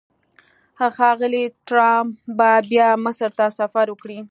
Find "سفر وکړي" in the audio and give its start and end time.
3.59-4.19